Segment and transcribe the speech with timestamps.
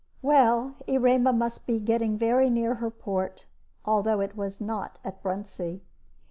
[0.23, 3.45] Well, Erema must be getting very near her port,
[3.85, 5.81] although it was not at Bruntsea.